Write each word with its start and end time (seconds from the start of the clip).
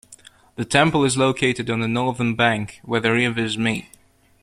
The 0.55 0.65
temple 0.65 1.03
is 1.03 1.15
located 1.15 1.69
on 1.69 1.79
the 1.81 1.87
northern 1.87 2.33
bank 2.33 2.79
where 2.81 2.99
the 2.99 3.11
rivers 3.11 3.55
meet. 3.55 3.85